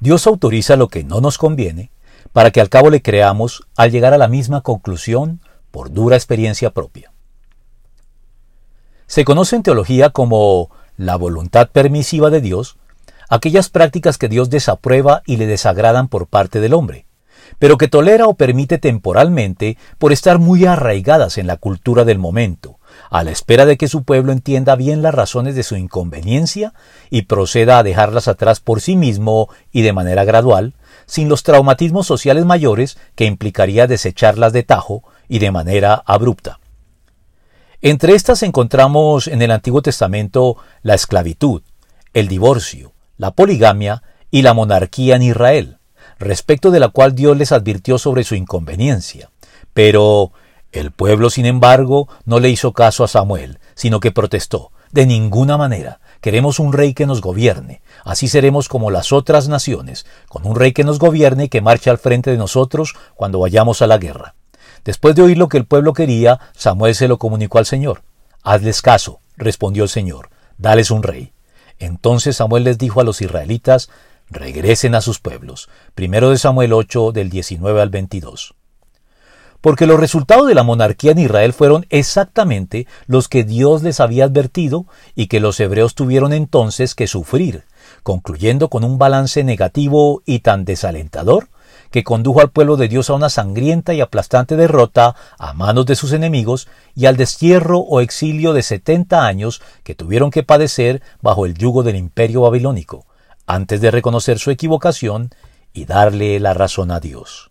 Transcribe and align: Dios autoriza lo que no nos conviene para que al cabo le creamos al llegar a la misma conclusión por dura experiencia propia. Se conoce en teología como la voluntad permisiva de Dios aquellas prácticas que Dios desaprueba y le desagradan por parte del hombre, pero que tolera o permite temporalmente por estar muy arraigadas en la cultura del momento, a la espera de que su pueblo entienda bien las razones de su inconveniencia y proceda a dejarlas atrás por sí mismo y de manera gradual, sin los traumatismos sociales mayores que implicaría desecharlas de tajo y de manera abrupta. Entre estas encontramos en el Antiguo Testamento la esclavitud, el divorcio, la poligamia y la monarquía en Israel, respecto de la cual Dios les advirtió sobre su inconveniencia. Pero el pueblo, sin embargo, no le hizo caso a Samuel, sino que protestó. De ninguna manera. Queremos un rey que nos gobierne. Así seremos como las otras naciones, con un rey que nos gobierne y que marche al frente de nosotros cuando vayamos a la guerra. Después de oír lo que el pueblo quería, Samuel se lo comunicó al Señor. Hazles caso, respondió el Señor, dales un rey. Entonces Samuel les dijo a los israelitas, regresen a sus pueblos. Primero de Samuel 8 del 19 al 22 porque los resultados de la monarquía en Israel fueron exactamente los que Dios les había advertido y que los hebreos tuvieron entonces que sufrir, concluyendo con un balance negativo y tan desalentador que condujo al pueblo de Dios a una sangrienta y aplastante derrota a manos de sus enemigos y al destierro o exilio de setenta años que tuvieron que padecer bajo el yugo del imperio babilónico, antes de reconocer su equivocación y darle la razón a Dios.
Dios 0.00 0.26
autoriza 0.26 0.76
lo 0.76 0.88
que 0.88 1.04
no 1.04 1.20
nos 1.20 1.38
conviene 1.38 1.90
para 2.32 2.50
que 2.50 2.60
al 2.60 2.68
cabo 2.68 2.90
le 2.90 3.02
creamos 3.02 3.64
al 3.76 3.90
llegar 3.90 4.14
a 4.14 4.18
la 4.18 4.28
misma 4.28 4.60
conclusión 4.60 5.40
por 5.70 5.92
dura 5.92 6.16
experiencia 6.16 6.70
propia. 6.70 7.12
Se 9.06 9.24
conoce 9.24 9.56
en 9.56 9.62
teología 9.62 10.10
como 10.10 10.70
la 10.96 11.16
voluntad 11.16 11.70
permisiva 11.70 12.30
de 12.30 12.40
Dios 12.40 12.76
aquellas 13.28 13.70
prácticas 13.70 14.18
que 14.18 14.28
Dios 14.28 14.50
desaprueba 14.50 15.22
y 15.26 15.36
le 15.36 15.46
desagradan 15.46 16.08
por 16.08 16.26
parte 16.26 16.60
del 16.60 16.74
hombre, 16.74 17.06
pero 17.58 17.76
que 17.76 17.88
tolera 17.88 18.26
o 18.26 18.34
permite 18.34 18.78
temporalmente 18.78 19.76
por 19.98 20.12
estar 20.12 20.38
muy 20.38 20.64
arraigadas 20.64 21.38
en 21.38 21.46
la 21.46 21.56
cultura 21.56 22.04
del 22.04 22.18
momento, 22.18 22.77
a 23.10 23.24
la 23.24 23.30
espera 23.30 23.66
de 23.66 23.76
que 23.76 23.88
su 23.88 24.02
pueblo 24.02 24.32
entienda 24.32 24.76
bien 24.76 25.02
las 25.02 25.14
razones 25.14 25.54
de 25.54 25.62
su 25.62 25.76
inconveniencia 25.76 26.74
y 27.10 27.22
proceda 27.22 27.78
a 27.78 27.82
dejarlas 27.82 28.28
atrás 28.28 28.60
por 28.60 28.80
sí 28.80 28.96
mismo 28.96 29.48
y 29.72 29.82
de 29.82 29.92
manera 29.92 30.24
gradual, 30.24 30.74
sin 31.06 31.28
los 31.28 31.42
traumatismos 31.42 32.06
sociales 32.06 32.44
mayores 32.44 32.98
que 33.14 33.24
implicaría 33.24 33.86
desecharlas 33.86 34.52
de 34.52 34.62
tajo 34.62 35.02
y 35.28 35.38
de 35.38 35.50
manera 35.50 36.02
abrupta. 36.06 36.60
Entre 37.80 38.14
estas 38.14 38.42
encontramos 38.42 39.28
en 39.28 39.40
el 39.40 39.52
Antiguo 39.52 39.82
Testamento 39.82 40.56
la 40.82 40.94
esclavitud, 40.94 41.62
el 42.12 42.26
divorcio, 42.26 42.92
la 43.16 43.30
poligamia 43.30 44.02
y 44.30 44.42
la 44.42 44.52
monarquía 44.52 45.16
en 45.16 45.22
Israel, 45.22 45.78
respecto 46.18 46.70
de 46.70 46.80
la 46.80 46.88
cual 46.88 47.14
Dios 47.14 47.36
les 47.36 47.52
advirtió 47.52 47.98
sobre 47.98 48.24
su 48.24 48.34
inconveniencia. 48.34 49.30
Pero 49.72 50.32
el 50.72 50.90
pueblo, 50.90 51.30
sin 51.30 51.46
embargo, 51.46 52.08
no 52.24 52.40
le 52.40 52.50
hizo 52.50 52.72
caso 52.72 53.02
a 53.02 53.08
Samuel, 53.08 53.58
sino 53.74 54.00
que 54.00 54.12
protestó. 54.12 54.70
De 54.90 55.06
ninguna 55.06 55.56
manera. 55.56 56.00
Queremos 56.20 56.58
un 56.58 56.72
rey 56.72 56.94
que 56.94 57.06
nos 57.06 57.20
gobierne. 57.20 57.80
Así 58.04 58.26
seremos 58.28 58.68
como 58.68 58.90
las 58.90 59.12
otras 59.12 59.48
naciones, 59.48 60.06
con 60.28 60.46
un 60.46 60.56
rey 60.56 60.72
que 60.72 60.84
nos 60.84 60.98
gobierne 60.98 61.44
y 61.44 61.48
que 61.48 61.60
marche 61.60 61.90
al 61.90 61.98
frente 61.98 62.30
de 62.30 62.38
nosotros 62.38 62.94
cuando 63.14 63.38
vayamos 63.38 63.82
a 63.82 63.86
la 63.86 63.98
guerra. 63.98 64.34
Después 64.84 65.14
de 65.14 65.22
oír 65.22 65.38
lo 65.38 65.48
que 65.48 65.58
el 65.58 65.66
pueblo 65.66 65.92
quería, 65.92 66.40
Samuel 66.56 66.94
se 66.94 67.08
lo 67.08 67.18
comunicó 67.18 67.58
al 67.58 67.66
Señor. 67.66 68.02
Hazles 68.42 68.82
caso, 68.82 69.20
respondió 69.36 69.84
el 69.84 69.88
Señor, 69.88 70.30
dales 70.56 70.90
un 70.90 71.02
rey. 71.02 71.32
Entonces 71.78 72.36
Samuel 72.36 72.64
les 72.64 72.78
dijo 72.78 73.00
a 73.00 73.04
los 73.04 73.20
israelitas, 73.20 73.90
regresen 74.28 74.94
a 74.94 75.00
sus 75.00 75.20
pueblos. 75.20 75.68
Primero 75.94 76.30
de 76.30 76.38
Samuel 76.38 76.72
8 76.72 77.12
del 77.12 77.30
19 77.30 77.80
al 77.80 77.90
22 77.90 78.54
porque 79.60 79.86
los 79.86 79.98
resultados 79.98 80.46
de 80.46 80.54
la 80.54 80.62
monarquía 80.62 81.12
en 81.12 81.18
Israel 81.18 81.52
fueron 81.52 81.86
exactamente 81.90 82.86
los 83.06 83.28
que 83.28 83.44
Dios 83.44 83.82
les 83.82 84.00
había 84.00 84.24
advertido 84.24 84.86
y 85.14 85.26
que 85.26 85.40
los 85.40 85.58
hebreos 85.60 85.94
tuvieron 85.94 86.32
entonces 86.32 86.94
que 86.94 87.06
sufrir, 87.06 87.64
concluyendo 88.02 88.68
con 88.68 88.84
un 88.84 88.98
balance 88.98 89.42
negativo 89.44 90.22
y 90.24 90.40
tan 90.40 90.64
desalentador 90.64 91.48
que 91.90 92.04
condujo 92.04 92.40
al 92.40 92.50
pueblo 92.50 92.76
de 92.76 92.88
Dios 92.88 93.08
a 93.10 93.14
una 93.14 93.30
sangrienta 93.30 93.94
y 93.94 94.00
aplastante 94.00 94.56
derrota 94.56 95.16
a 95.38 95.52
manos 95.54 95.86
de 95.86 95.96
sus 95.96 96.12
enemigos 96.12 96.68
y 96.94 97.06
al 97.06 97.16
destierro 97.16 97.78
o 97.78 98.00
exilio 98.00 98.52
de 98.52 98.62
setenta 98.62 99.26
años 99.26 99.62
que 99.84 99.94
tuvieron 99.94 100.30
que 100.30 100.42
padecer 100.42 101.02
bajo 101.22 101.46
el 101.46 101.54
yugo 101.54 101.82
del 101.82 101.96
imperio 101.96 102.42
babilónico, 102.42 103.06
antes 103.46 103.80
de 103.80 103.90
reconocer 103.90 104.38
su 104.38 104.50
equivocación 104.50 105.30
y 105.72 105.86
darle 105.86 106.40
la 106.40 106.54
razón 106.54 106.90
a 106.90 107.00
Dios. 107.00 107.50